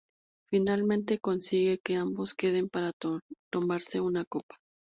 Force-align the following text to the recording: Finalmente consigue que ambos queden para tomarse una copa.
Finalmente 0.49 1.19
consigue 1.19 1.77
que 1.77 1.95
ambos 1.95 2.33
queden 2.33 2.69
para 2.69 2.89
tomarse 3.51 4.01
una 4.01 4.25
copa. 4.25 4.55